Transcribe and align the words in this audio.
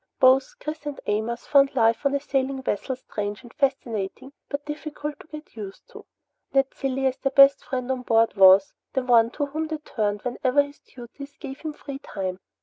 Both 0.19 0.55
Chris 0.59 0.87
and 0.87 0.99
Amos 1.05 1.45
found 1.45 1.75
life 1.75 2.07
on 2.07 2.15
a 2.15 2.19
sailing 2.19 2.63
vessel 2.63 2.95
strange 2.95 3.43
and 3.43 3.53
fascinating 3.53 4.33
but 4.49 4.65
difficult 4.65 5.19
to 5.19 5.27
get 5.27 5.55
used 5.55 5.87
to. 5.89 6.07
Ned 6.53 6.73
Cilley 6.73 7.05
as 7.05 7.17
their 7.17 7.29
best 7.33 7.63
friend 7.63 7.91
on 7.91 8.01
board 8.01 8.35
was 8.35 8.73
the 8.93 9.03
one 9.03 9.29
to 9.33 9.45
whom 9.45 9.67
they 9.67 9.77
turned 9.77 10.23
whenever 10.23 10.63
his 10.63 10.79
duties 10.79 11.37
gave 11.37 11.59
him 11.61 11.73
free 11.73 11.99
time. 11.99 12.39